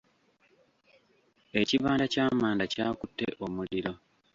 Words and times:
Ekibanda 1.61 2.05
ky'amanda 2.13 2.63
kyakutte 2.73 3.25
omuliro. 3.45 3.91